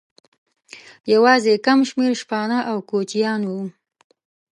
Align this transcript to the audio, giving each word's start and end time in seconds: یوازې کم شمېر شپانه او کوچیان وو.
یوازې 1.13 1.53
کم 1.65 1.79
شمېر 1.89 2.13
شپانه 2.21 2.57
او 2.69 2.77
کوچیان 2.89 3.41
وو. 3.49 3.63